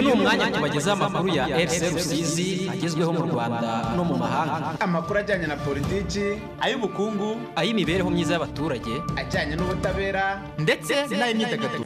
[0.00, 4.74] uyu ni umwanya tubagezaho amakuru ya fc rusizi agezweho mu rwanda no mu mahanga.
[4.80, 6.24] Amakuru ajyanye na politiki
[6.60, 10.24] ay'ubukungu ay'imibereho myiza y'abaturage ajyanye n'ubutabera
[10.58, 11.84] ndetse n'ay'imyidagaduro.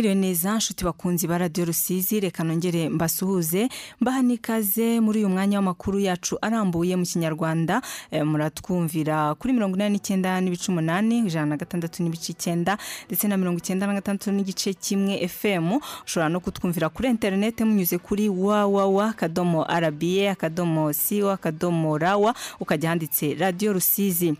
[0.00, 3.68] Mwiriwe neza nshuti bakunzi ba radiyo rusizi reka nongere mbasuhuze.
[4.00, 7.82] Mbaha n'ikaze muri uyu mwanya w'amakuru yacu arambuye mu kinyarwanda.
[8.10, 12.78] Eh, muratwumvira kuri mirongo inani n'icyenda n'ibice umunani ijana na gatandatu n'ibice icyenda
[13.12, 15.76] ndetse na mirongo icyenda na gatandatu n'igice kimwe fm
[16.08, 22.88] ushobora no kutwumvira kuri interineti munyuze kuri wawawa akadomo arabiye akadomo siwa akadomo rawa ukajya
[22.88, 24.32] handitse radiyo rusizi.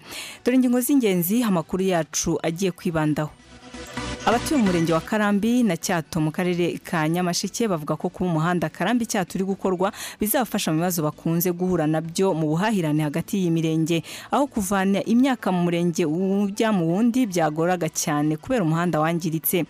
[0.45, 3.31] Dore ingingo z'ingenzi amakuru yacu agiye kwibandaho.
[4.27, 8.69] Abatuye mu murenge wa karambi na cyato mu karere ka nyamasheke bavuga ko kuba umuhanda
[8.69, 13.51] karambi cyato uri gukorwa bizabafasha mu bibazo bakunze guhura na byo mu buhahirane hagati y'iyi
[13.51, 14.03] mirenge.
[14.31, 19.65] Aho kuvana imyaka mu murenge ujya mu wundi byagoraga cyane kubera umuhanda wangiritse.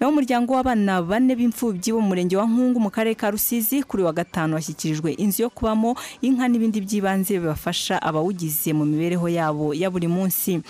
[0.00, 4.02] Naho umuryango w'abana bane b'imfubyi bo mu murenge wa nkungu mu karere ka rusizi kuri
[4.06, 9.90] wa gatanu washyikirijwe inzu yo kubamo inka n'ibindi by'ibanze bibafasha abawugize mu mibereho yabo ya
[9.90, 10.62] buri munsi.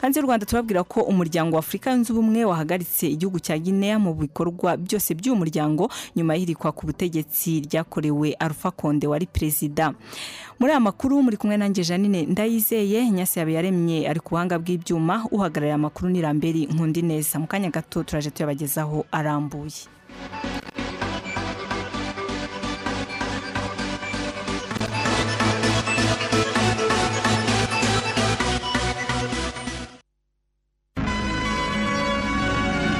[0.00, 4.14] Hanze y'u rwanda turabwira ko umuryango wa afurika yunze ubumwe wahagaritse igihugu cya guinea mu
[4.14, 9.94] bikorwa byose by'uyu muryango nyuma y'irikwa ku butegetsi ryakorewe alpha konde wari perezida.
[10.58, 15.26] Muri aya makuru muri kumwe nanjye janine ndayizeye nyasi yawe yaremye ari ku buhanga bw'ibyuma
[15.30, 19.86] uhagarariye amakuru ni ramberi nkundi neza mu kanya gato turaje tuyabagezaho arambuye.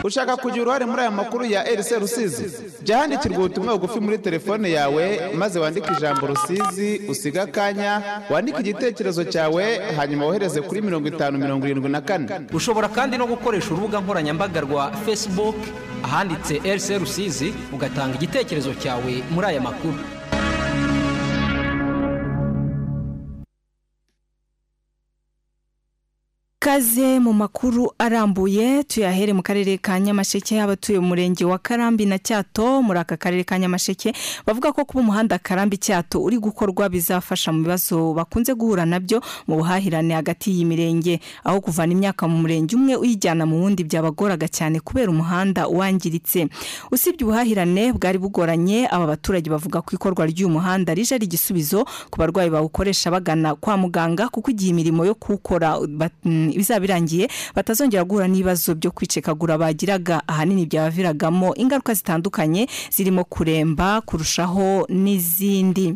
[0.09, 2.45] Ushaka kugira uruhare muri aya makuru ya RC Rusizi
[2.83, 9.25] jya handikirwa ubutumwa bugufi muri telefone yawe maze wandike ijambo Rusizi usiga akanya wandike igitekerezo
[9.25, 9.65] cyawe
[9.97, 12.29] hanyuma wohereze kuri mirongo itanu mirongo irindwi na kane.
[12.53, 15.57] Ushobora kandi no gukoresha urubuga nkoranyambaga rwa facebook
[16.05, 19.99] ahanditse rc rusizi ugatanga igitekerezo cyawe muri aya makuru.
[26.69, 32.19] Kaze mu makuru arambuye tuyahere mu karere ka Nyamasheke abatuye mu murenge wa Karambi na
[32.19, 32.83] Cyato.
[32.83, 34.13] Muri aka karere ka Nyamasheke
[34.47, 39.23] bavuga ko kuba umuhanda Karambi Cyato uri gukorwa bizafasha mu bibazo bakunze guhura na byo
[39.49, 44.81] mu buhahirane hagati y'imirenge aho kuvana imyaka mu murenge umwe uyijyana mu wundi byabagoraga cyane
[44.85, 46.53] kubera umuhanda wangiritse.
[46.93, 52.21] Usibye ubuhahirane bwari bugoranye aba baturage bavuga ko ikorwa ry'uyu muhanda rije ari igisubizo ku
[52.21, 55.81] barwayi bawukoresha bagana kwa muganga kuko igihe imirimo yo kuwukora
[56.59, 60.23] bizaba birangiye batazongera guhura n'ibibazo byo kwicekagura bagiraga.
[60.27, 65.95] Ahanini byabaviragamo ingaruka zitandukanye zirimo kuremba kurushaho n'izindi.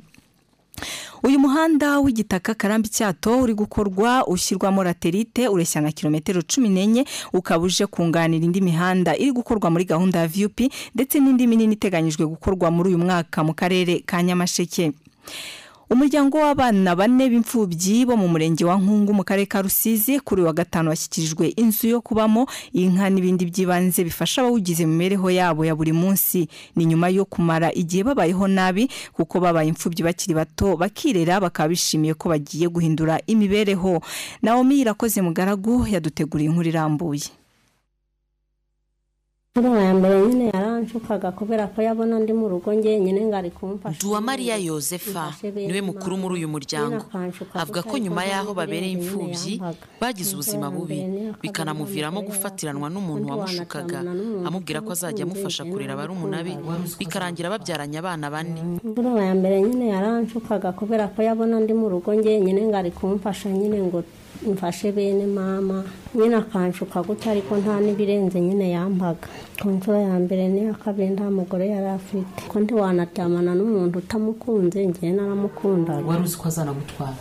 [1.22, 7.64] Uyu muhanda w'igitaka karambi cyato uri gukorwa ushyirwamo laterite ureshya nka kilometero cumi n'enye ukaba
[7.64, 10.58] uje kunganira indi mihanda iri gukorwa muri gahunda ya vup
[10.94, 14.92] ndetse n'indi minini iteganyijwe gukorwa muri uyu mwaka mu karere ka nyamasheke.
[15.90, 20.52] Umuryango w'abana bane b'imfubyi bo mu murenge wa nkungu mu karere ka rusizi kuri wa
[20.52, 25.92] gatanu washyikirijwe inzu yo kubamo inka n'ibindi by'ibanze bifasha abawugize mu mibereho yabo ya buri
[25.92, 26.48] munsi.
[26.76, 32.14] Ni nyuma yo kumara igihe babayeho nabi kuko babaye imfubyi bakiri bato bakirera bakaba bishimiye
[32.16, 34.00] ko bagiye guhindura imibereho.
[34.42, 37.28] Nawomi irakoze mugaragu yaduteguriye inkuru irambuye.
[39.52, 40.48] Mbere nyine
[40.82, 45.80] yaranshukaga kubera ko yabona ndi mu rugo njyenyine ngo ari kumfasha Duwamariya Yosefa ni we
[45.80, 47.04] mukuru muri uyu muryango
[47.54, 49.62] avuga ko nyuma y'aho babereye imfubyi
[50.00, 51.06] bagize ubuzima bubi
[51.42, 54.00] bikanamuviramo gufatiranwa n'umuntu wamushukaga
[54.46, 56.58] amubwira ko azajya amufasha kurera barumuna be
[56.98, 58.58] bikarangira babyaranye abana bane
[59.22, 63.78] ya mbere nyine yaranshukaga kubera ko yabona ndi mu rugo njyenyine ngo ari kumfasha nyine
[63.86, 64.02] ngo
[64.50, 65.84] mfashe bene mama.
[66.14, 69.28] Nyine akanshuka gutya ariko nta n'ibirenze nyine yampaga
[69.60, 72.40] ku nshuro ya mbere n'iya kabiri nta mugore yari afite.
[72.48, 76.06] Ko ntiwanaryamana n'umuntu utamukunze ngewe naramukundaga.
[76.08, 77.16] Wari uzi ko azanagutwara?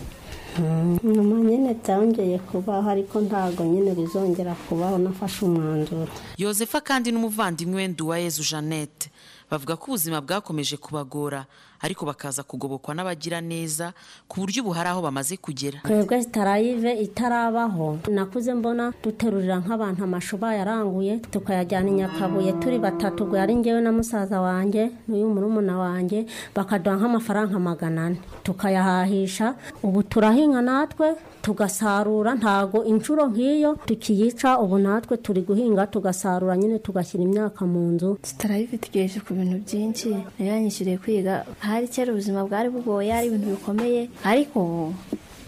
[1.03, 4.97] Nyuma nyine byongeye kubaho ariko ntabwo nyine bizongera kubaho.
[4.97, 6.11] Nafashe umwanzuro.
[6.37, 9.09] Yosefa kandi n'umuvandimwe we nduwayezu jeannette
[9.51, 11.45] bavuga ko ubuzima bwakomeje kubagora.
[11.81, 13.93] Ariko bakaza kugobokwa n'abagira neza
[14.27, 15.79] ku buryo ubu hari aho bamaze kugera.
[15.83, 17.97] Twebwe zitarayive itarabaho.
[18.11, 23.91] Nakuze mbona duterurira nk'abantu amashu bayaranguye tukayajyana i nyakabuye turi batatu ubwo yari ngewe na
[23.91, 26.25] musaza wanjye n'uyu murumuna wanjye
[26.55, 28.17] bakaduha nk'amafaranga magana ane.
[28.43, 31.15] Tukayahahisha ubu turahinga natwe?
[31.41, 38.17] Tugasarura ntago inshuro nk'iyo tukiyica ubu natwe turi guhinga tugasarura nyine tugashyira imyaka mu nzu.
[38.21, 40.13] Tutarayive tugejeje ku bintu byinshi.
[40.39, 41.45] Yanyishyuriye kwiga.
[41.71, 44.91] Ahari kera ubuzima bwari bugoye ari ibintu bikomeye ariko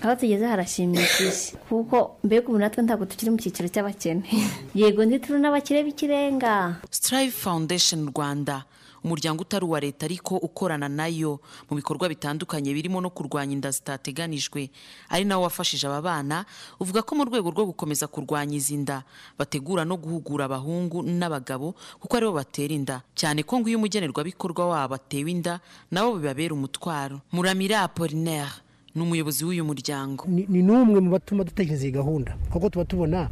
[0.04, 1.60] aho tugeze harashimishije.
[1.68, 4.24] Kuko mbega ubu natwe ntabwo tukiri mu cyiciro cy'abakene.
[4.80, 6.80] Yego ntituri n'abakire b'ikirenga.
[6.92, 8.64] Strive Foundation Rwanda.
[9.04, 11.40] Umuryango utari uwa leta ariko ukorana na yo
[11.70, 14.70] mu bikorwa bitandukanye birimo no kurwanya inda zitateganijwe.
[15.10, 16.46] Ari nawo wafashije aba bana
[16.80, 19.04] uvuga ko mu rwego rwo gukomeza kurwanya izi nda
[19.38, 23.02] bategura no guhugura abahungu n'abagabo kuko ari bo batera inda.
[23.16, 25.60] Cyane ko ngo iyo umugenerwabikorwa wabo atewe inda
[25.92, 27.22] nabo bibabera umutwaro.
[27.32, 28.64] Muramira Apollinaire
[28.96, 30.26] ni umuyobozi w'uyu muryango.
[30.28, 32.38] Ni n'umwe mu batuma dutekereza iyi gahunda.
[32.52, 33.30] Kuko tuba tubona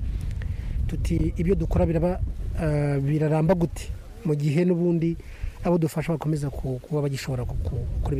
[0.88, 3.94] tuti ibyo dukora eh, biraramba gute.
[4.26, 5.18] Mu gihe n'ubundi
[5.64, 8.18] abo dufasha bakomeza ku- kuba bagishobora gukora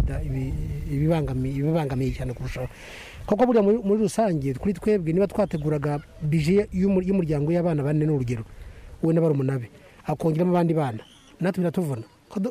[0.92, 2.68] ibibangamiye cyane kurushaho.
[3.26, 8.44] Kuko buriya muri rusange kuri twebwe niba twateguraga bije y'umu- y'umuryango y'abana bane ni urugero
[9.04, 9.70] we na barumuna be
[10.06, 11.02] akongeramo abandi bana
[11.40, 12.04] natwe biratuvuna.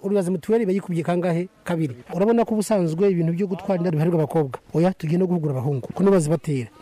[0.02, 1.48] Uribaza mituweli bayikubye kangahe?
[1.64, 1.94] Kabiri.
[2.14, 4.60] Urabona ko ubusanzwe ibintu byo gutwara inda biharirwa abakobwa.
[4.74, 5.88] Oya tugiye no guhugura abahungu.
[5.94, 6.16] Ko nibo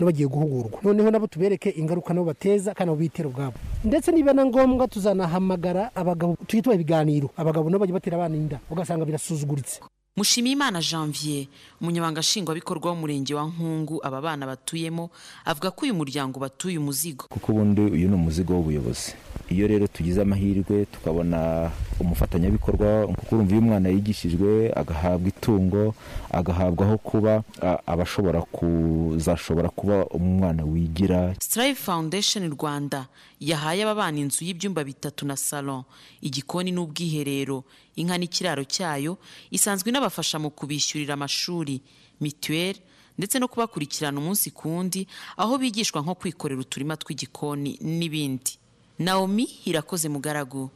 [0.01, 0.81] bagiye guhugurwa.
[0.83, 3.55] Noneho nabo tubereke ingaruka nabo bateza kandi nabo bitera ubwabo.
[3.85, 7.31] Ndetse niba na ngombwa tuzanahamagara abagabo tujye tubaha ibiganiro.
[7.37, 8.59] Abagabo nabo bajya batera abana inda.
[8.71, 9.81] Ugasanga birasuzuguritse.
[10.17, 11.47] Mushimiyimana Janvier
[11.81, 15.11] umunyamabanga nshingwabikorwa w'umurenge wa Nkungu aba bana batuyemo
[15.45, 17.25] avuga ko uyu muryango batuye umuzigo.
[17.31, 19.15] Kuko ubundi uyu ni umuzigo w'ubuyobozi.
[19.51, 25.95] Iyo rero tugize amahirwe tukabona umufatanyabikorwa kuko urumva iyo umwana yigishijwe agahabwa itungo
[26.31, 27.43] agahabwa aho kuba
[27.87, 31.35] aba ashobora kuzashobora kuba umwana wigira.
[31.41, 33.07] Strive Foundation Rwanda
[33.41, 35.83] yahaye aba bana inzu y'ibyumba bitatu na salon
[36.21, 37.65] igikoni n'ubwiherero.
[37.97, 39.19] Inka n'ikiraro cyayo
[39.51, 41.81] isanzwe inabafasha mu kubishyurira amashuri
[42.21, 42.79] mituweli
[43.19, 45.07] ndetse no kubakurikirana umunsi ku wundi
[45.37, 48.55] aho bigishwa nko kwikorera uturima tw'igikoni n'ibindi.
[48.99, 50.71] Naomi irakoze mugaragu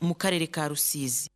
[0.00, 1.28] mu karere ka Rusizi.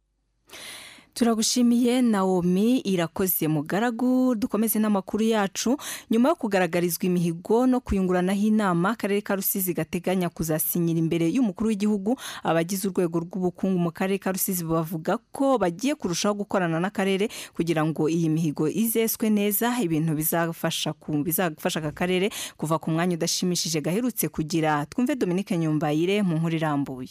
[1.14, 5.76] Turagushimiye nawomi irakoze mugaragu dukomeze n'amakuru yacu.
[6.10, 12.16] Nyuma yo kugaragarizwa imihigo no kuyunguranaho inama akarere ka rusizi gateganya kuzasinyira imbere y'umukuru w'igihugu.
[12.42, 18.08] Abagize urwego rw'ubukungu mu karere ka rusizi bavuga ko bagiye kurushaho gukorana n'akarere kugira ngo
[18.08, 19.72] iyi mihigo izeswe neza.
[19.82, 20.94] Ibintu bizafasha
[21.78, 24.86] aka karere kuva ku mwanya udashimishije gaherutse kugira.
[24.86, 27.08] Twumve dominique nyumbayire mu nkuru irambuye.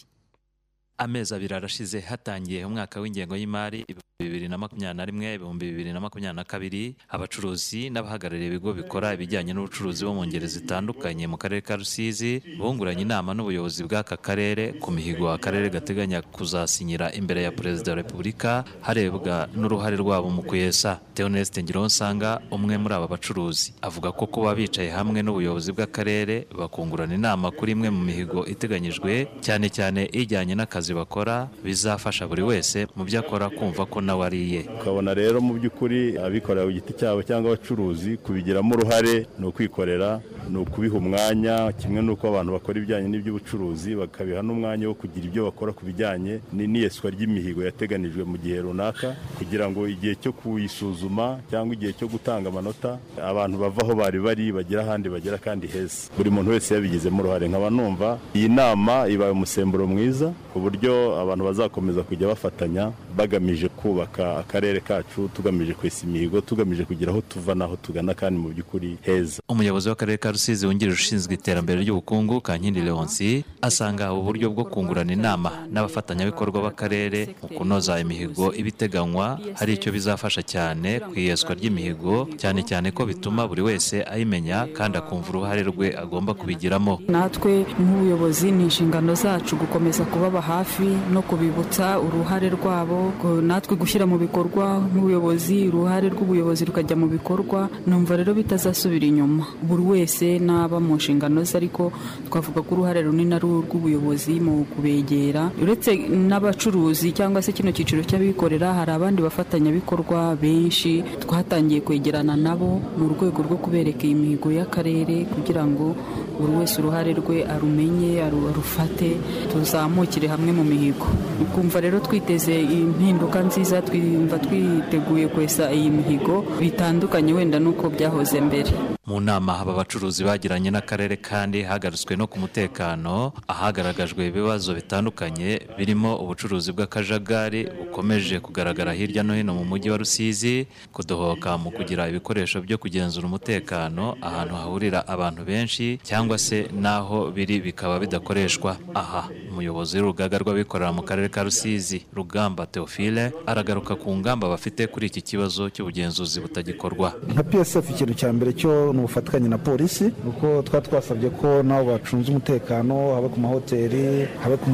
[1.03, 5.91] Amezi abiri arashize hatangiye umwaka w'ingengo y'imari ibihumbi bibiri na makumyabiri na rimwe ibihumbi bibiri
[5.93, 6.83] na makumyabiri na kabiri.
[7.09, 13.01] Abacuruzi n'abahagarariye ibigo bikora ibijyanye n'ubucuruzi bo mu ngeri zitandukanye mu karere ka rusizi bunguranye
[13.01, 19.49] inama n'ubuyobozi bw'aka karere ku mihigo akarere gateganya kuzasinyira imbere ya perezida wa repubulika harebwa
[19.57, 21.01] n'uruhare rwabo mu kuyesa.
[21.17, 27.49] Theoneste ngironsanga umwe muri aba bacuruzi avuga ko kuba bicaye hamwe n'ubuyobozi bw'akarere bakungurana inama
[27.49, 33.19] kuri imwe mu mihigo iteganyijwe cyane cyane ijyanye n'akazi bakora bizafasha buri wese mu byo
[33.19, 37.53] akora kumva ko nawe ari iye ukabona rero mu by'ukuri abikorera ku giti cyabo cyangwa
[37.53, 44.41] abacuruzi kubigiramo uruhare ni ukwikorera ni ukubiha umwanya kimwe n'uko abantu bakora ibijyanye n'iby'ubucuruzi bakabiha
[44.41, 49.69] n'umwanya wo kugira ibyo bakora ku bijyanye ni- n'iyeswa ry'imihigo yateganijwe mu gihe runaka kugira
[49.69, 54.81] ngo igihe cyo kuyisuzuma cyangwa igihe cyo gutanga amanota abantu bava aho bari bari bagera
[54.81, 56.09] ahandi bagera kandi heza.
[56.17, 57.47] Buri muntu wese yabigizemo uruhare.
[57.47, 60.80] Nkaba numva iyi nama ibaye umusemburo mwiza ku buryo
[61.21, 67.53] abantu bazakomeza kujya bafatanya bagamije kubaka akarere kacu tugamije kwesa imihigo tugamije kugira aho tuva
[67.55, 69.41] n'aho tugana kandi mu by'ukuri heza.
[69.49, 75.13] Umuyobozi w'akarere ka rusizi wungirije ushinzwe iterambere ry'ubukungu kankindi leonsi asanga ubu buryo bwo kungurana
[75.13, 82.61] inama n'abafatanyabikorwa b'akarere mu kunoza imihigo ibiteganywa hari icyo bizafasha cyane ku iyeswa ry'imihigo cyane
[82.69, 86.99] cyane ko bituma buri wese ayimenya kandi akumva uruhare rwe agomba kubigiramo.
[87.07, 93.00] Natwe nk'ubuyobozi ni inshingano zacu gukomeza kubaba hafi no kubibutsa uruhare rwabo
[93.41, 99.45] natwe gushyira mu bikorwa nk'ubuyobozi uruhare rw'ubuyobozi rukajya mu bikorwa numva rero bitazasubira inyuma.
[99.61, 101.91] Buri wese n'aba mu nshingano ze ariko
[102.29, 105.51] twavuga ko uruhare runini ari urw'ubuyobozi mu kubegera.
[105.61, 113.05] Uretse n'abacuruzi cyangwa se kino cyiciro cy'abikorera hari abandi bafatanyabikorwa benshi twatangiye kwegerana nabo mu
[113.13, 115.95] rwego rwo kubereka iyi mihigo y'akarere kugira ngo
[116.39, 119.17] buri wese uruhare rwe arumenye aru- arufate
[119.51, 121.05] tuzamukire hamwe mu mihigo.
[121.41, 122.53] Ukumva rero twiteze
[122.91, 128.71] impinduka nziza twumva twiteguye kwesa iyi mihigo bitandukanye wenda n'uko byahoze mbere.
[129.07, 136.15] Mu nama aba bacuruzi bagiranye n'akarere kandi hagarutswe no ku mutekano ahagaragajwe ibibazo bitandukanye birimo
[136.21, 142.61] ubucuruzi bw'akajagari bukomeje kugaragara hirya no hino mu mujyi wa rusizi kudohoka mu kugira ibikoresho
[142.61, 148.77] byo kugenzura umutekano ahantu hahurira abantu benshi cyangwa se n'aho biri bikaba bidakoreshwa.
[148.93, 155.07] Aha umuyobozi w'urugaga rw'abikorera mu karere ka rusizi rugamba teofile aragaruka ku ngamba bafite kuri
[155.07, 157.13] iki kibazo cy'ubugenzuzi butagikorwa.
[157.33, 161.91] Nka psf ikintu cya mbere cyo ni ubufatanye na polisi kuko twaba twasabye ko nabo
[161.93, 164.69] bacunze umutekano habe ku mahoteli habe ku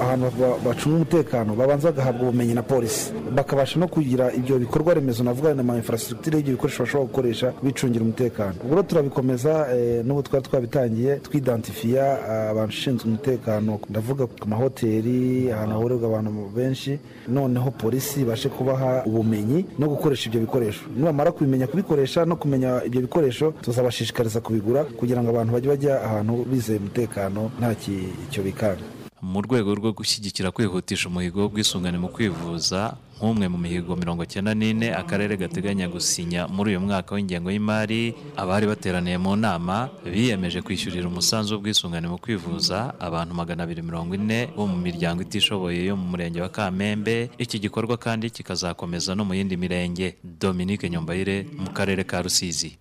[0.00, 3.12] ahantu ba- bacunga umutekano babanza bagahabwa ubumenyi na polisi.
[3.34, 8.04] Bakabasha no kugira ibyo bikorwa remezo navuga na ma infrastructure y'ibyo bikoresho bashobora gukoresha bicungira
[8.04, 8.54] umutekano.
[8.64, 13.80] Ubwo turabikomeza eh, n'ubu twari twabitangiye twidantifiya ah, abashinzwe umutekano.
[13.90, 20.40] Ndavuga ku mahoteli ahantu hahurirwa abantu benshi noneho polisi ibashe kubaha ubumenyi no gukoresha ibyo
[20.40, 20.80] bikoresho.
[20.96, 26.44] Nibamara kubimenya kubikoresha no kumenya ibyo bikoresho tuzabashishikariza kubigura kugira ngo abantu bajye bajya ahantu
[26.44, 28.82] bizeye umutekano nta ki- icyo bikanga.
[29.22, 34.92] Mu rwego rwo gushyigikira kwihutisha umuhigo w'ubwisungane mu kwivuza nk'umwe mu mihigo mirongo cyenda n'ine
[34.92, 41.54] akarere gateganya gusinya muri uyu mwaka w'ingengo y'imari abari bateraniye mu nama biyemeje kwishyurira umusanzu
[41.56, 46.40] w'ubwisungane mu kwivuza abantu magana abiri mirongo ine bo mu miryango itishoboye yo mu murenge
[46.44, 47.30] wa kamembe.
[47.38, 50.16] Iki gikorwa kandi kikazakomeza no mu yindi mirenge.
[50.22, 52.76] Dominique nyombayire mu karere ka rusizi.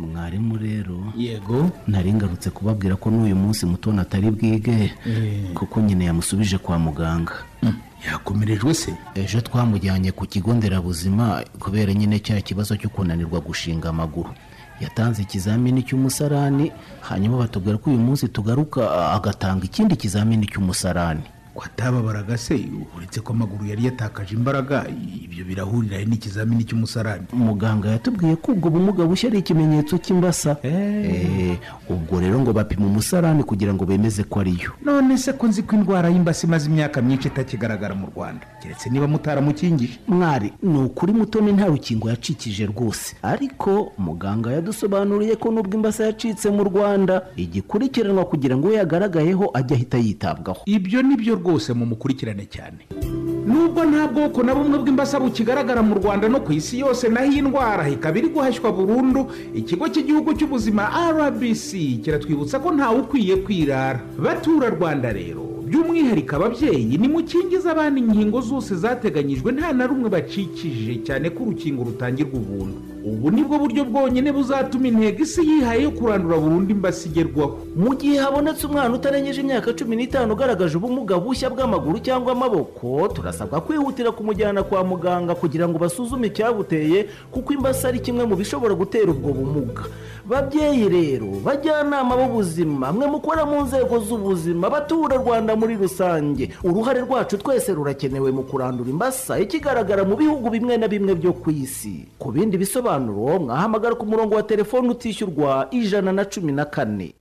[0.00, 1.68] Mwarimu rero yego.
[1.86, 4.92] nari ngarutse kubabwira ko n'uyu munsi mutoni atari bwige
[5.54, 7.44] kuko nyine yamusubije kwa muganga.
[8.06, 14.30] Yakomerejwe se ejo twamujyanye ku kigo nderabuzima kubera nyine cya kibazo cyo kunanirwa gushinga amaguru.
[14.80, 21.20] Yatanze ikizamini cy'umusarani hanyuma batubwira ko uyu munsi tugaruka agatanga ikindi kizamini cy'umusarani.
[21.54, 22.54] Watababaraga se
[22.96, 24.86] uretse ko amaguru yari yatakaje imbaraga?
[25.24, 27.26] Ibyo birahurira n'ikizamini cy'umusarani?
[27.32, 30.56] Muganga yatubwiye ko ubwo bumuga bushya ari ikimenyetso cy'imbasa.
[30.62, 35.62] Eh, ubwo rero ngo bapima umusarani kugira ngo bemeze ko ariyo none se ko nzi
[35.62, 38.46] ko indwara y'imbasa imaze imyaka myinshi itakigaragara mu rwanda.
[38.62, 43.16] Keretse niba mutaramukingije mwari ni ukuri mutoni nta rukingo yacikije rwose.
[43.22, 49.74] Ariko muganga yadusobanuriye ko nubwo imbasa yacitse mu rwanda igikurikiranwa kugira ngo we yagaragayeho ajye
[49.76, 50.60] ahita yitabwaho.
[50.66, 52.86] Ibyo ni byo rwose mumukurikirane cyane.
[53.46, 57.42] Nubwo nta bwoko na bumwe bw'imbasa bukigaragara mu rwanda no ku isi yose naho iyi
[57.42, 61.68] ndwara ikaba iri guhashywa burundu ikigo cy'igihugu cy'ubuzima rbc
[62.04, 64.00] kiratwibutsa ko ntawe ukwiye kwirara.
[64.20, 71.30] Batura rwanda rero by'umwihariko ababyeyi nimukingize abana inkingo zose zateganyijwe nta na rumwe bacikije cyane
[71.30, 72.76] ko urukingo rutangirwa ubuntu.
[73.04, 77.94] Ubu ni bwo buryo bwonyine buzatuma intego isi yihaye yo kurandura burundu imbasa igerwaho mu
[77.96, 84.12] gihe habonetse umwana utarengeje imyaka cumi n'itanu ugaragaje ubumuga bushya bw'amaguru cyangwa amaboko turasabwa kwihutira
[84.12, 89.32] kumujyana kwa muganga kugira ngo basuzume icyabuteye kuko imbasa ari kimwe mu bishobora gutera ubwo
[89.32, 89.82] bumuga.
[90.28, 96.50] Babyeyi rero bajyanama b'ubuzima mwe mukora mu nzego z'ubuzima batura rwanda muri rusange.
[96.64, 101.50] Uruhare rwacu twese rurakenewe mu kurandura imbasa ikigaragara mu bihugu bimwe na bimwe byo ku
[101.50, 102.04] isi.
[102.18, 107.14] Ku bindi bisobanuro mwahamagara ku murongo wa telefoni utishyurwa ijana na cumi na kane.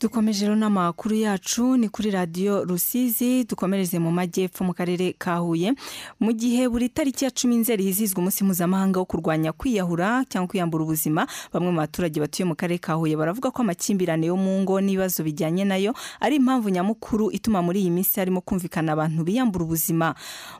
[0.00, 5.74] Dukomeje rero n'amakuru yacu ni kuri radiyo rusizi dukomereze mu majyepfo mu karere ka huye.
[6.20, 10.84] Mu gihe buri tariki ya cumi nzeri hizizwa umunsi mpuzamahanga wo kurwanya kwiyahura cyangwa kwiyambura
[10.84, 14.80] ubuzima bamwe mu baturage batuye mu karere ka huye baravuga ko amakimbirane yo mu ngo
[14.80, 19.64] n'ibibazo bijyanye na yo ari impamvu nyamukuru ituma muri iyi minsi harimo kumvikana abantu biyambura
[19.68, 20.14] ubuzima.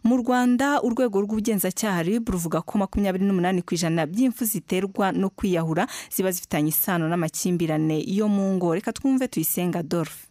[0.04, 5.88] Mu rwanda urwego rw'ubugenzacyaha rib ruvuga ko makumyabiri n'umunani ku ijana by'impfu ziterwa no kwiyahura
[6.12, 8.75] ziba zifitanye isano n'amakimbirane yo mu ngo.
[8.76, 10.26] Reka twumve tuyisenga dorfe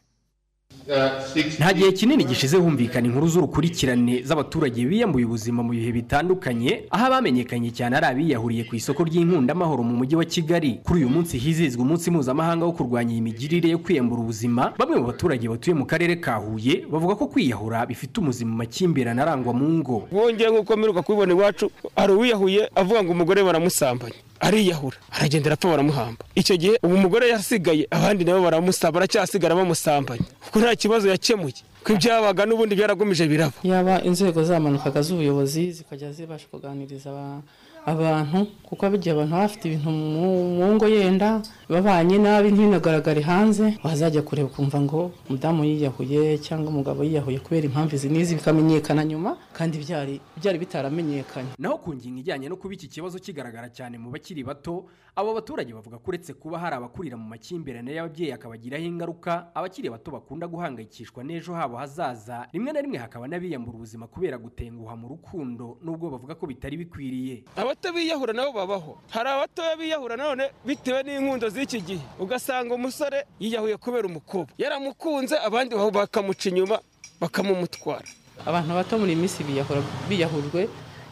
[1.59, 7.69] nta gihe kinini gishize humvikana inkuru z'urukurikirane z'abaturage biyambuye ubuzima mu bihe bitandukanye aho abamenyekanye
[7.71, 10.79] cyane ari abiyahuriye ku isoko ry'inkundamahoro mu mujyi wa kigali.
[10.83, 14.73] Kuri uyu munsi hizizwa umunsi mpuzamahanga wo kurwanya iyi migirire yo kwiyambura ubuzima.
[14.77, 19.21] Bamwe mu baturage batuye mu karere ka huye bavuga ko kwiyahura bifite umuzi mu makimbirane
[19.21, 20.07] arangwa mu ngo.
[20.11, 26.21] Wongeye nk'uko mperuka kubibona iwacu hari uwiyahuye avuga ngo umugore baramusambanye ariyahura aragenda arapfa baramuhamba
[26.35, 31.61] icyo gihe ubu umugore yasigaye abandi nabo baramusaba baracyasigara bamusambanya kuko nta kibazo yakemuye.
[31.83, 37.41] Ko ibyabaga n'ubundi byaragumije biraba yaba inzego zamanukaga z'ubuyobozi zikajya zibasha kuganiriza aba-
[37.85, 41.39] abantu kuko igihe abantu baba bafite ibintu mu ngo yenda
[41.69, 43.77] babanye nabi ntibinagaragare hanze.
[43.83, 49.37] Wazajya kureba ukumva ngo umudamu yiyahuye cyangwa umugabo yiyahuye kubera impamvu izi n'izi bikamenyekana nyuma
[49.53, 51.49] kandi byari byari bitaramenyekanye.
[51.61, 54.85] Naho ku ngingo ijyanye no kuba iki kibazo kigaragara cyane mu bakiri bato
[55.15, 60.09] abo baturage bavuga ko uretse kuba hari abakurira mu makimbirane y'ababyeyi akabagiraho ingaruka abakiri bato
[60.11, 62.47] bakunda guhangayikishwa n'ejo habo hazaza.
[62.53, 67.43] Rimwe na rimwe hakaba n'abiyambura ubuzima kubera gutenguha mu rukundo nubwo bavuga ko bitari bikwiriye.
[67.55, 68.97] Abato biyahura nabo babaho.
[69.13, 74.51] Hari abatoya biyahura none bitewe n'inkundo z'iki gihe ugasanga umusore yiyahuye kubera umukobwa.
[74.57, 76.79] Yaramukunze abandi bakamuca inyuma
[77.21, 78.07] bakamumutwara.
[78.45, 80.69] Abantu bato muri iyi minsi biyahura biyahujwe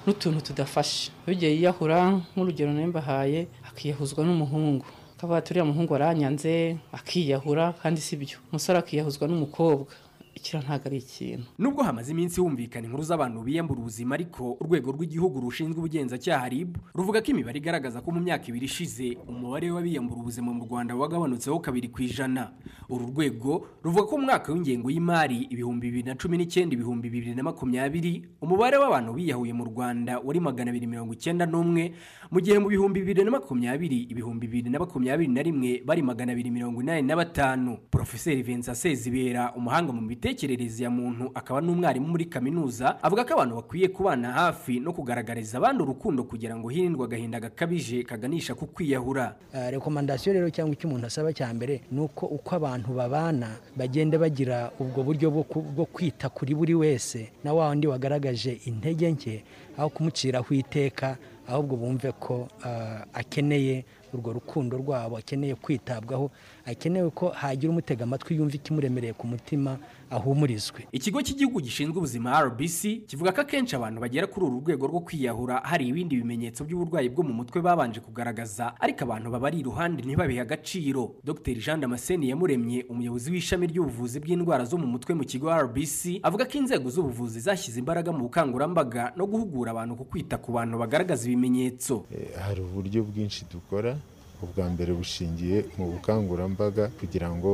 [0.08, 1.12] n'utuntu tudafashe.
[1.28, 4.86] Ugiye yiyahura nk'urugero nimbahaye akiyahuzwa n'umuhungu.
[5.18, 9.92] Akavuga ati uriya muhungu aranyanze akiyahura kandi si byo umusore akiyahuzwa n'umukobwa.
[10.38, 11.46] Ikira ntabwo ari ikintu.
[11.58, 17.22] Nubwo hamaze iminsi humvikana inkuru z'abantu biyambura ubuzima ariko urwego rw'igihugu rushinzwe ubugenzacyaha RIB ruvuga
[17.22, 21.88] ko imibare igaragaza ko mu myaka ibiri ishize umubare w'abiyambura ubuzima mu Rwanda wagabanutseho kabiri
[21.90, 22.54] ku ijana.
[22.90, 27.36] Uru rwego ruvuga ko mu mwaka w'ingengo y'imari ibihumbi bibiri na cumi n'icyenda ibihumbi bibiri
[27.36, 31.94] na makumyabiri umubare w'abantu biyahuye mu Rwanda wari magana abiri mirongo icyenda n'umwe
[32.32, 36.32] mu gihe mu bihumbi bibiri na makumyabiri ibihumbi bibiri na makumyabiri na rimwe bari magana
[36.32, 37.78] abiri mirongo inani na batanu.
[37.90, 43.56] Profeseri Vincent Sezibera umuhanga mu mitekerereze ya muntu akaba n'umwarimu muri kaminuza avuga ko abantu
[43.56, 49.36] bakwiye kubana hafi no kugaragariza abandi urukundo kugira ngo hirindwe agahinda gakabije kaganisha ku kwiyahura.
[49.56, 54.20] Uh, rekomandasiyo rero cyangwa icyo umuntu asaba cya mbere ni uko uko abantu babana bagenda
[54.20, 59.44] bagira ubwo buryo bwo kwita kuri buri wese na wa wundi wagaragaje intege nke
[59.80, 61.16] aho kumuciraho iteka
[61.48, 66.32] ahubwo bumve ko uh, akeneye urwo rukundo rwabo akeneye kwitabwaho
[66.68, 69.78] akeneye ko hagira umutega amatwi yumva ikimuremereye ku mutima
[70.12, 70.88] ahumurizwe.
[70.92, 75.60] Ikigo cy'igihugu gishinzwe ubuzima RBC kivuga ko akenshi abantu bagera kuri uru rwego rwo kwiyahura
[75.64, 81.16] hari ibindi bimenyetso by'uburwayi bwo mu mutwe babanje kugaragaza ariko abantu babari iruhande ntibabihe agaciro.
[81.24, 81.56] Dr.
[81.60, 86.56] Jean Damascene yamuremye umuyobozi w'ishami ry'ubuvuzi bw'indwara zo mu mutwe mu kigo RBC avuga ko
[86.58, 92.06] inzego z'ubuvuzi zashyize imbaraga mu bukangurambaga no guhugura abantu ku kwita ku bantu bagaragaza ibimenyetso.
[92.40, 93.98] Hari uburyo bwinshi dukora
[94.44, 97.52] ubwa mbere bushingiye mu bukangurambaga kugira ngo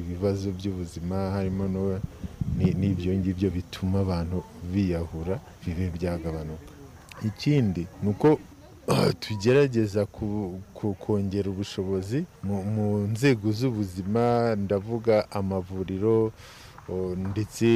[0.00, 1.64] ibibazo by'ubuzima harimo
[2.80, 4.38] n'ibyo ngibyo bituma abantu
[4.72, 6.70] biyahura bibe byagabanuka.
[7.30, 8.28] Ikindi ni uko
[9.20, 10.06] tugerageza
[11.00, 16.32] kongera ubushobozi mu- nzego z'ubuzima ndavuga amavuriro
[17.32, 17.66] ndetse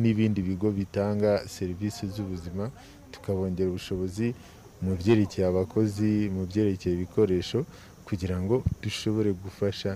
[0.00, 2.70] n'ibindi bigo bitanga serivisi z'ubuzima
[3.12, 4.34] tukabongera ubushobozi
[4.84, 7.58] mu byerekeye abakozi mu byerekeye ibikoresho
[8.06, 9.90] kugira ngo dushobore gufasha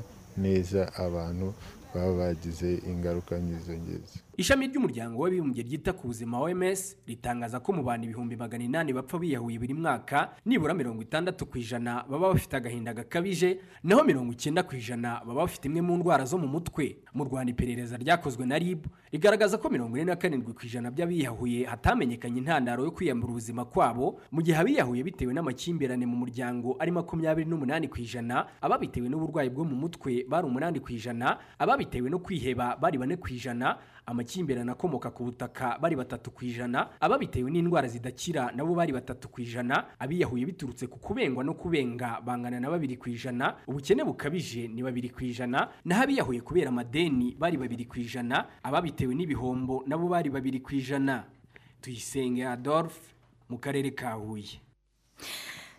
[0.45, 1.47] neza abantu
[1.95, 7.83] baba bagize ingaruka nk'izo ngizo Ishami ry'umuryango w'abibumbye ryita ku buzima OMS ritangaza ko mu
[7.87, 12.55] bantu ibihumbi magana inani bapfa biyahuye buri mwaka nibura mirongo itandatu ku ijana baba bafite
[12.57, 16.99] agahinda gakabije naho mirongo icyenda ku ijana baba bafite imwe mu ndwara zo mu mutwe.
[17.15, 21.65] Mu Rwanda iperereza ryakozwe na RIB rigaragaza ko mirongo ine na karindwi ku ijana by'abiyahuye
[21.71, 24.19] hatamenyekanye intandaro yo kwiyambura ubuzima kwabo.
[24.35, 29.63] Mu gihe abiyahuye bitewe n'amakimbirane mu muryango ari makumyabiri n'umunani ku ijana ababitewe n'uburwayi bwo
[29.65, 35.11] mu mutwe bari umunani ku ijana ababitewe no kwiheba bari bane ku ijana amakimbirane akomoka
[35.11, 40.45] ku butaka bari batatu ku ijana ababitewe n'indwara zidakira nabo bari batatu ku ijana abiyahuye
[40.47, 45.25] biturutse ku kubengwa no kubenga bangana na babiri ku ijana ubukene bukabije ni babiri ku
[45.25, 50.75] ijana naho abiyahuye kubera amadeni bari babiri ku ijana ababitewe n'ibihombo nabo bari babiri ku
[50.75, 51.25] ijana.
[51.81, 53.13] Tuyisenge adolphe
[53.49, 54.57] mu karere ka huye.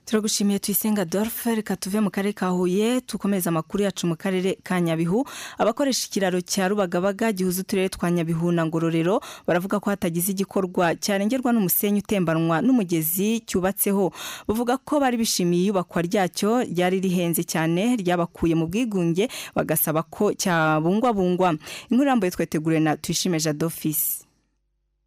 [0.05, 4.81] Turagushimiye tuyisenga Adolphe reka tuve mu karere ka huye tukomeze amakuru yacu mu karere ka
[4.81, 5.25] nyabihu.
[5.57, 11.53] Abakoresha ikiraro cya rubagabaga gihuza uturere twa nyabihu na ngororero baravuga ko hatagize igikorwa cyarengerwa
[11.53, 14.11] n'umusenyi utembanwa n'umugezi cyubatseho.
[14.47, 21.57] Bavuga ko bari bishimiye iyubakwa ryacyo ryari rihenze cyane ryabakuye mu bwigunge bagasaba ko cyabungwabungwa.
[21.89, 24.24] Inkuru irambuye twateguriwe na tuyishime jadofisi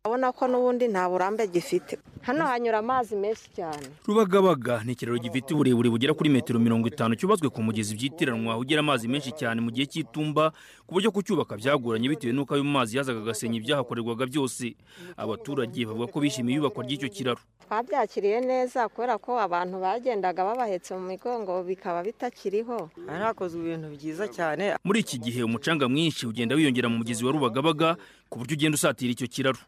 [0.07, 1.99] urabona ko n'ubundi nta burambe gifite.
[2.23, 3.87] Hano hanyura amazi menshi cyane.
[4.07, 8.81] Rubagabaga ni ikiraro gifite uburebure bugera kuri metero mirongo itanu cyubatswe ku mugezi byitiranwa ugera
[8.81, 10.53] amazi menshi cyane mu gihe cy'itumba
[10.87, 14.77] ku buryo kucyubaka byagoranye bitewe n'uko ayo mazi yazaga agasenya ibyahakorerwaga byose.
[15.17, 17.43] Abaturage bavuga ko bishimiye iyubakwa ry'icyo kiraro.
[17.67, 22.91] Twabyakiriye neza kubera ko abantu bagendaga babahetse mu migongo bikaba bitakiriho.
[23.11, 24.77] Hari hakozwe ibintu byiza cyane.
[24.87, 27.97] Muri iki gihe umucanga mwinshi ugenda wiyongera mu mugezi wa rubagabaga
[28.31, 29.59] ku buryo ugenda usatira icyo kiraro.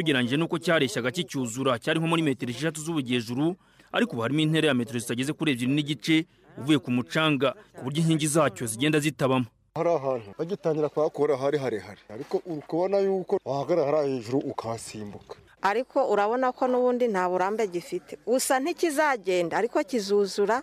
[0.00, 3.56] Tugereranyije n'uko cyareshyaga kicyuzura cyari nko muri metero esheshatu z'ubugejuru
[3.92, 6.16] ariko ubu harimo intera ya metero zitageze kuri ebyiri n'igice
[6.58, 9.44] uvuye ku mucanga ku buryo inkingi zacyo zigenda zitabamo.
[9.76, 12.00] Hari ahantu bagitangira kuhakora hari harehare.
[12.08, 15.36] Ariko uri kubona yuko wahagarara hejuru ukahasimbuka.
[15.62, 18.16] Ariko urabona ko n'ubundi nta burambe gifite.
[18.26, 20.62] Gusa ntikizagenda ariko kizuzura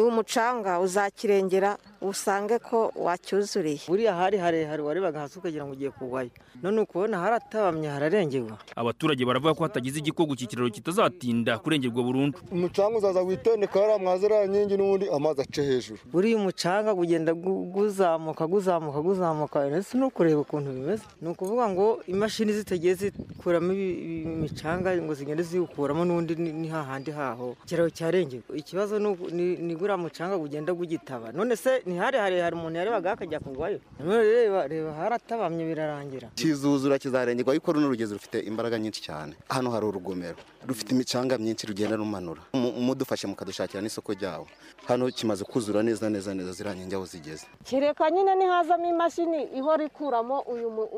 [0.00, 3.80] uwo mucanga uzakirengera usange ko wacyuzuriye.
[3.88, 6.30] Buriya hari harehare warebaga hasi ukagira ngo ugiye kugwayo.
[6.62, 8.58] None ukubona haratabamye hararengerwa.
[8.76, 12.38] Abaturage baravuga ko hatagize igikogo iki kiraro kitazatinda kurengerwa burundu.
[12.52, 16.00] Umucanga uzaza witendeka hariya mwaziriya nkingi n'ubundi amazi ace hejuru.
[16.12, 19.66] Buriya umucanga ugenda guzamuka guzamuka guzamuka.
[19.68, 21.02] Ndetse no kureba ukuntu bimeze.
[21.20, 27.56] Ni ukuvuga ngo imashini zitagiye zikuramo imicanga ngo zigende ziwukuramo n'undi ni hahandi haho.
[27.64, 28.56] Ikiraro cyarengerwa.
[28.56, 31.32] Ikibazo ni guriya mucanga ugenda gugitaba.
[31.32, 33.78] None se ni hari harehare umuntu yarebaga akajya kugwayo?
[34.02, 36.28] Reba reba haratabamye birarangira.
[36.34, 39.34] Kizuzura kizarengerwa ariko runo rugezi rufite imbaraga nyinshi cyane.
[39.48, 40.36] Hano hari urugomero.
[40.66, 42.42] Rufite imicanga myinshi rugenda rumanura.
[42.54, 44.46] Mudufashe mukadushakira n'isoko ryawo.
[44.88, 47.46] Hano kimaze kuzura neza neza neza ziriya nkingi aho zigeze.
[47.64, 50.40] Kereka nyine nihazamo imashini ihora ikuramo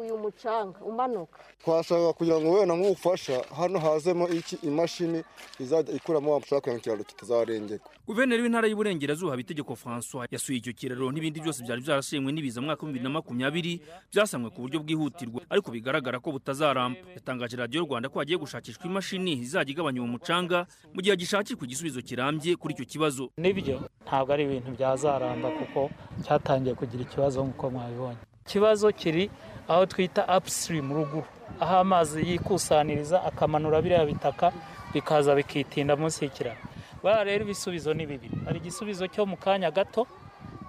[0.00, 1.38] uyu mucanga umanuka.
[1.64, 5.22] Twashaka kugira ngo wenda nk'ufasha hano hazemo iki imashini
[5.60, 10.72] izajya ikuramo wa mucanga kugira ngo ikiraro kitazarengerwa guverineri w'intara y'uburengerazuba habitegeko francois yasuye icyo
[10.72, 15.40] kiraro n'ibindi byose byari byarashenywe n'ibiza mwaka w'ibihumbi bibiri na makumyabiri byasanwe ku buryo bwihutirwa
[15.50, 20.64] ariko bigaragara ko butazaramba yatangaje radiyo rwanda ko hagiye gushakishwa imashini izajya igabanya uwo mucanga
[20.94, 23.28] mu gihe hagishakishwa igisubizo kirambye kuri icyo kibazo.
[23.36, 25.90] Nibyo ntabwo ari ibintu byazaramba kuko
[26.24, 28.20] cyatangiye kugira ikibazo nk'uko mwabibonye.
[28.46, 29.30] Ikibazo kiri
[29.68, 31.24] aho twita upstream ruguru
[31.60, 34.52] aho amazi yikusaniriza akamanura biriya bitaka
[34.94, 36.60] bikaza bikitinda munsi y'ikiraro.
[37.02, 40.06] Bariya rero ibisubizo ni bibiri hari igisubizo cyo mu kanya gato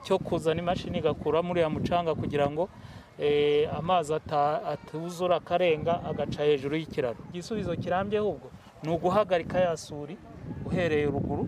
[0.03, 2.69] cyo kuzana imashini igakuramo uriya mucanga kugira ngo
[3.79, 7.17] amazi atuzura akarenga agaca hejuru y'ikiraro.
[7.33, 8.51] Igisubizo kirambye ahubwo
[8.83, 10.17] ni uguhagarika ya suri
[10.65, 11.47] uhereye ruguru.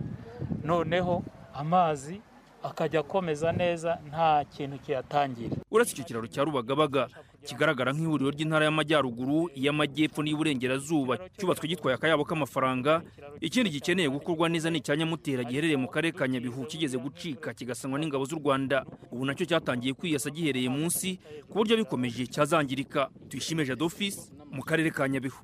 [0.64, 1.22] Noneho
[1.54, 2.20] amazi
[2.62, 5.56] akajya akomeza neza nta kintu kiyatangira.
[5.70, 7.08] Uretse icyo kiraro cya rubagabaga
[7.42, 13.02] kigaragara nk'ihuriro ry'intara y'amajyaruguru iy'amajyepfo n'iy'uburengerazuba cyubatswe gitwaye akayabo k'amafaranga
[13.42, 17.98] ikindi gikeneye gukorwa neza ni icya nyamutera giherereye mu karere ka nyabihu kigeze gucika kigasanwa
[17.98, 18.86] n'ingabo z'u rwanda.
[19.10, 21.18] Ubu na cyo cyatangiye kwiyasa gihereye munsi
[21.50, 23.10] ku buryo bikomeje cyazangirika.
[23.28, 25.42] Tuyishime jadofisi mu karere ka nyabihu.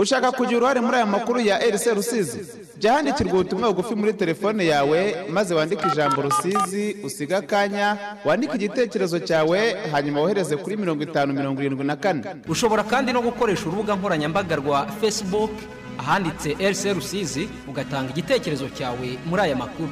[0.00, 2.40] Ushaka kugira uruhare muri aya makuru ya RC Rusizi?
[2.78, 9.18] Jya handikirwa ubutumwa bugufi muri telefone yawe maze wandike ijambo Rusizi usiga akanya wandike igitekerezo
[9.18, 12.22] cyawe hanyuma wohereze kuri mirongo itanu mirongo irindwi na kane.
[12.48, 15.50] Ushobora kandi no gukoresha urubuga nkoranyambaga rwa Facebook
[15.98, 19.88] ahanditse RC Rusizi ugatanga igitekerezo cyawe muri aya makuru.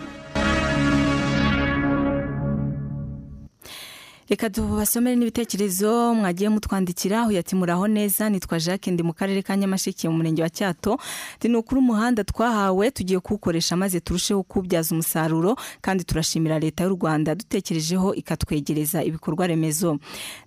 [4.30, 10.16] Reka tubasomere n'ibitekerezo mwagiye mutwandikira uyatimuraho neza nitwa jacques ndi mu karere ka nyamasheke mu
[10.16, 10.98] murenge wa cyato.
[11.42, 17.34] Ni ukuri umuhanda twahawe tugiye kuwukoresha maze turusheho kuwubyaza umusaruro kandi turashimira leta y'u rwanda
[17.34, 19.98] dutekerejeho ikatwegereza ibikorwa remezo.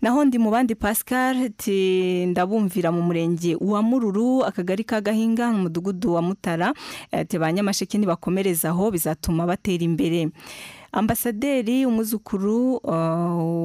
[0.01, 1.49] Naho ndi mu bandi pascal
[2.27, 6.73] ndabumvira mu murenge wa mururu akagari ka gahinga mu mudugudu wa mutara.
[7.39, 10.29] Ba nyamasheke nibakomerezaho bizatuma batera imbere.
[11.01, 12.81] Ambasaderi umwuzukuru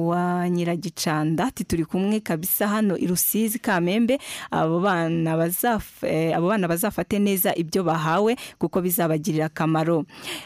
[0.09, 4.19] wa nyiragicanda turi kumwe kabisa hano i rusizi kamembe.
[4.51, 10.05] Abo bana bazafate neza ibyo bahawe kuko bizabagirira akamaro.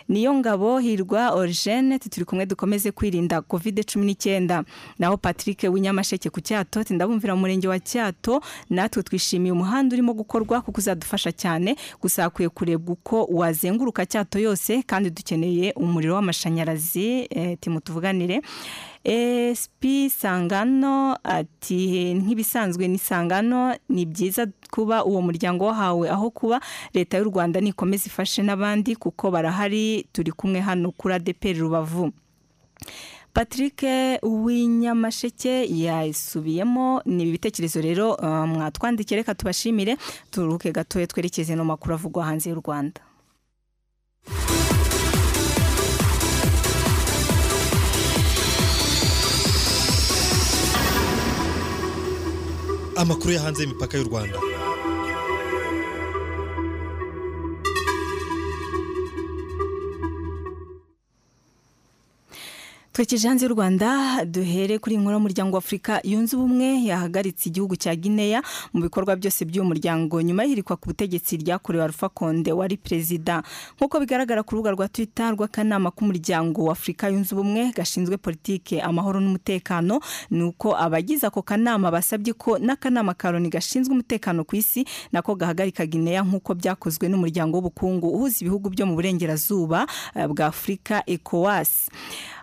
[0.09, 4.63] Niyo ngabo hirwa origene turi kumwe dukomeze kwirinda kovide cumi n'icyenda
[4.99, 8.41] naho patrick w'inyamasheke ku cyato ndabumvira mu murenge wa cyato.
[8.69, 11.75] Natwe twishimiye umuhanda urimo gukorwa kuko uzadufasha cyane.
[12.01, 16.76] Gusa hakwiye kurebwa uko wazenguruka cyato yose kandi dukeneye umuriro w'amashanyarazi.
[17.59, 18.41] Timutuvuganire.
[19.03, 26.59] Esipi sangano ati nk'ibisanzwe ni sangano ni byiza kuba uwo muryango wahawe aho kuba.
[26.93, 32.11] Leta y'u rwanda nikomeza ifashe n'abandi kuko barahari turi kumwe hano kuri adeperi rubavu.
[33.33, 33.83] Patrick
[34.23, 39.97] w'inyamasheke yayisubiyemo ni ibitekerezo rero mwatwandikire reka tubashimire.
[40.31, 43.01] Turuhuke gatoya twerekeze no makuru avugwa hanze y'u rwanda.
[52.97, 54.37] Amakuru yo hanze y'imipaka y'u rwanda.
[62.97, 67.95] Twerekeje hanze y'u rwanda duhere kuri inkuru y'umuryango wa afurika yunze ubumwe yahagaritse igihugu cya
[67.95, 68.41] guinea
[68.73, 70.21] mu bikorwa byose by'uwo muryango.
[70.21, 73.43] Nyuma y'ihirikwa ku butegetsi ryakorewe alpha konde wari perezida.
[73.77, 79.19] Nk'uko bigaragara ku rubuga rwa twitter rw'akanama k'umuryango wa afurika yunze ubumwe gashinzwe politike amahoro
[79.21, 79.99] n'umutekano
[80.33, 85.35] ni uko abagize ako kanama basabye ko n'akanama ka loni gashinzwe umutekano ku isi nako
[85.37, 89.85] gahagarika guinea nk'uko byakozwe n'umuryango w'ubukungu uhuza ibihugu byo mu burengerazuba
[90.33, 91.93] bwa afurika ecowas.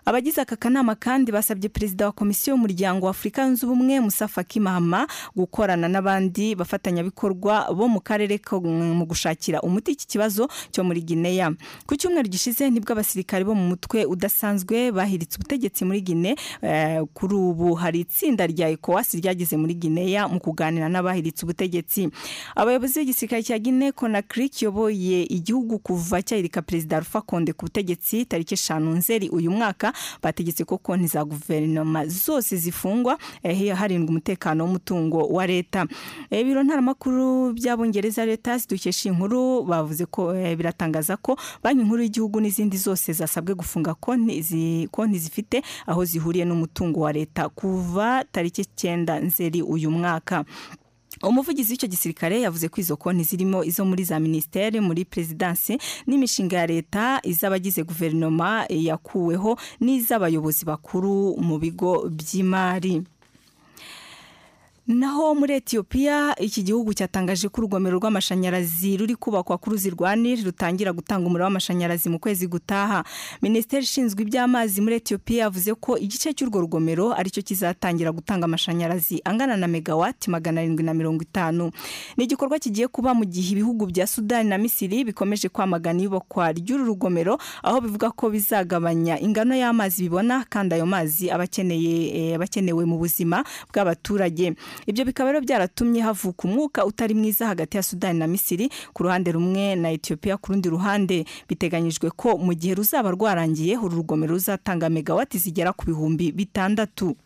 [0.05, 4.61] Abagize aka kanama kandi basabye perezida wa komisiyo y'umuryango wa afurika yunze ubumwe musa faki
[4.61, 11.53] mahama gukorana n'abandi bafatanyabikorwa bo mu karere mu gushakira umuti iki kibazo cyo muri gineya
[11.87, 17.01] ku cyumweru gishize ni bwo abasirikare bo mu mutwe udasanzwe bahiritse ubutegetsi muri gine eh,
[17.15, 22.09] kuri ubu hari itsinda rya ecowas ryageze muri gineya mu kuganira n'abahiritse ubutegetsi.
[22.57, 28.55] Abayobozi b'igisirikare cya gine conakry kiyoboye igihugu kuva cyahirika perezida alpha konde ku butegetsi tariki
[28.55, 35.19] eshanu nzeri uyu mwaka bategetse ko konti za guverinoma zose zifungwa eh, harindwa umutekano w'umutungo
[35.29, 35.87] wa leta.
[36.31, 42.41] Eh, ibiro ntaramakuru by'abongereza leta zidukesha inkuru bavuze ko eh, biratangaza ko banki nkuru y'igihugu
[42.41, 48.61] n'izindi zose zasabwe gufunga konti zi- konti zifite aho zihuriye n'umutungo wa leta kuva tariki
[48.61, 50.45] icyenda nzeri uyu mwaka.
[51.29, 56.57] Umuvugizi w'icyo gisirikare yavuze ko izo konti zirimo izo muri za minisiteri muri perezidansi n'imishinga
[56.59, 63.03] ya leta iz'abagize guverinoma yakuweho n'iz'abayobozi bakuru mu bigo by'imari.
[64.87, 70.45] Naho muri etiyopiya iki gihugu cyatangaje ko urugomero rw'amashanyarazi ruri kubakwa ku ruzi rwa nili
[70.45, 73.05] rutangira gutanga umuriro w'amashanyarazi mu kwezi gutaha.
[73.41, 79.25] Minisiteri ishinzwe iby'amazi muri etiyopiya yavuze ko igice cy'urwo rugomero ari cyo kizatangira gutanga amashanyarazi
[79.25, 81.73] angana na megawati magana arindwi na mirongo itanu.
[82.17, 86.85] Ni igikorwa kigiye kuba mu gihe ibihugu bya sudani na misiri bikomeje kwamagana iyubakwa ry'uru
[86.85, 93.01] rugomero aho bivuga ko bizagabanya ingano y'amazi bibona kandi ayo mazi aba eh, akenewe mu
[93.01, 93.41] buzima
[93.73, 94.53] bw'abaturage.
[94.87, 99.33] Ibyo bikaba rero byaratumye havuka umwuka utari mwiza hagati ya sudani na misiri ku ruhande
[99.33, 101.25] rumwe na etiyopiya ku rundi ruhande.
[101.49, 107.17] Biteganyijwe ko mu gihe ruzaba rwarangiye uru rugomero ruzatanga megawati zigera ku bihumbi bitandatu.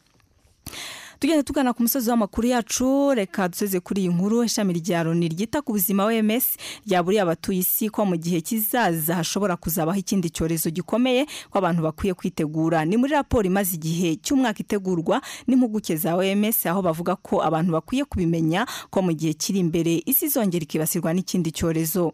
[1.18, 5.62] Tugenda tugana ku musozi w'amakuru yacu reka duseze kuri iyi nkuru ishami rya loni ryita
[5.62, 6.54] ku buzima oms
[6.86, 12.14] ryaburiye abatuye isi ko mu gihe kizaza hashobora kuzabaho ikindi cyorezo gikomeye ko abantu bakwiye
[12.14, 12.84] kwitegura.
[12.86, 18.04] Ni muri raporo imaze igihe cy'umwaka itegurwa n'impuguke za oms aho bavuga ko abantu bakwiye
[18.06, 22.12] kubimenya ko mu gihe kiri imbere isi izongera ikibasirwa n'ikindi cyorezo.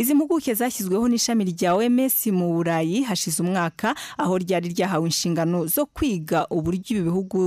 [0.00, 5.84] Izi mpuguke zashyizweho n'ishami rya oms mu burayi hashize umwaka aho ryari ryahawe inshingano zo
[5.86, 7.38] kwiga uburyo ibi bihugu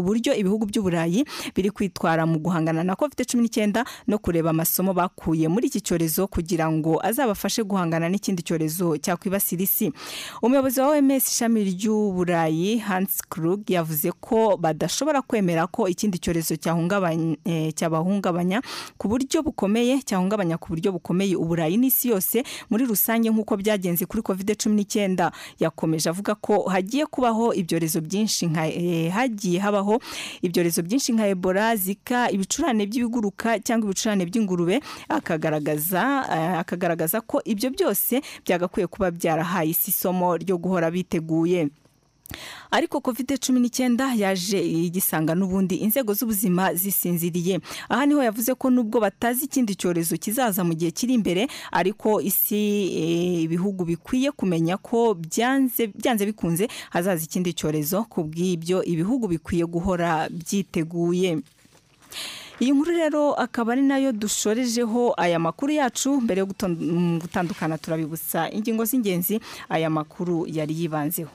[0.00, 5.48] uburyo ibihugu by'uburayi biri kwitwara mu guhangana na covid cumi n'icyenda no kureba amasomo bakuye
[5.48, 9.92] muri iki cyorezo kugira ngo azabafashe guhangana n'ikindi cyorezo cyakwibasira isi.
[10.42, 17.72] Umuyobozi wa oms ishami ry'uburayi hans krug yavuze ko badashobora kwemera ko ikindi cyorezo eh,
[17.74, 18.62] cyabahungabanya
[18.98, 24.22] ku buryo bukomeye cyahungabanya ku buryo bukomeye uburayi n'isi yose muri rusange nk'uko byagenze kuri
[24.22, 25.32] covid cumi n'icyenda.
[25.58, 30.00] Yakomeje avuga ko hagiye kubaho ibyorezo byinshi eh, hagiye habaho
[30.42, 36.02] ibyorezo byinshi nka ebola zika ibicurane by'ibiguruka cyangwa ibicurane by'ingurube akagaragaza
[36.34, 41.68] eh, akagaragaza ko ibyo byose byagakwiye kuba byarahaye isi isomo ryo guhora biteguye.
[42.70, 47.60] Ariko covid cumi n'icyenda yaje igisanga n'ubundi inzego z'ubuzima zisinziriye.
[47.88, 52.20] Aha ni ho yavuze ko nubwo batazi ikindi cyorezo kizaza mu gihe kiri imbere ariko
[52.20, 52.62] isi
[53.00, 55.90] eh, ibihugu bikwiye kumenya ko byanze
[56.26, 61.38] bikunze hazaza ikindi cyorezo ku bw'ibyo ibihugu bikwiye guhora byiteguye.
[62.60, 68.52] Iyi nkuru rero akaba ari na yo dushorejeho aya makuru yacu mbere yo gutandukana turabibutsa.
[68.52, 71.30] Ingingo z'ingenzi aya makuru yari yibanzeho.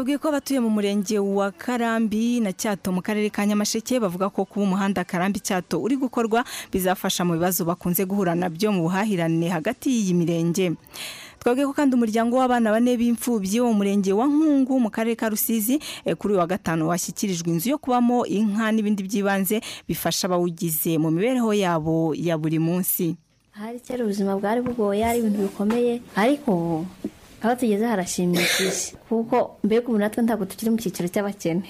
[0.00, 4.48] Twabwiye ko abatuye mu murenge wa karambi na cyato mu karere ka nyamasheke bavuga ko
[4.48, 6.40] kuba umuhanda karambi cyato uri gukorwa
[6.72, 10.72] bizafasha mu bibazo bakunze guhura na byo mu buhahirane hagati y'iyi mirenge.
[11.44, 15.28] Twabwiye ko kandi umuryango w'abana bane b'imfubyi wo mu murenge wa nkungu mu karere ka
[15.28, 15.76] rusizi
[16.08, 21.52] eh, kuri wa gatanu washyikirijwe inzu yo kubamo inka n'ibindi by'ibanze bifasha abawugize mu mibereho
[21.52, 23.20] yabo ya buri munsi.
[23.52, 26.88] Hari kera ubuzima bwari bugoye ari ibintu bikomeye ariko
[27.42, 31.62] aho tugeze harashimishije kuko mbega ubu natwe ntabwo tukiri mu cyiciro cy'abakene.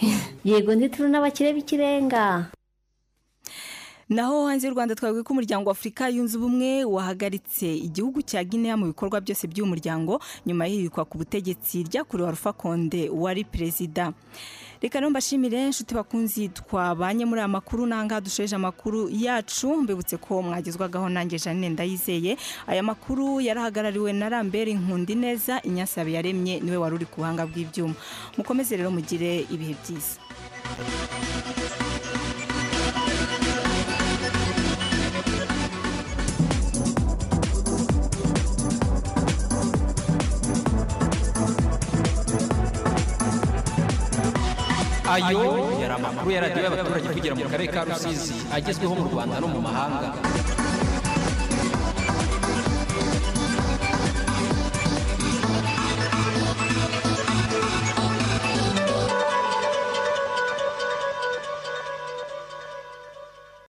[0.44, 2.50] Yego ntituri n'abakire b'ikirenga.
[4.10, 8.76] Naho hanze y'u rwanda twavuga ko umuryango wa afurika yunze ubumwe wahagaritse igihugu cya guinea
[8.76, 14.12] mu bikorwa byose by'uyu muryango nyuma y'ihirikwa ku butegetsi ryakorewe alpha konde wari perezida.
[14.82, 20.42] Reka rero mbashimire inshuti bakunzi twabanye muri aya makuru n'ahangaha dushoje amakuru yacu mbibutse ko
[20.42, 22.36] mwagezwagaho nanjye janine ndayizeye.
[22.66, 27.46] Aya makuru yarahagarariwe na rambere nkundi neza inyasabe yaremye ni we wari uri ku buhanga
[27.46, 27.94] bw'ibyuma.
[28.40, 30.16] Mukomeze rero mugire ibihe byiza.
[45.10, 45.42] Ayo
[45.82, 49.60] yari amakuru ya radiyo y'abaturage ivugira mu karere ka rusizi agezweho mu rwanda no mu
[49.66, 50.08] mahanga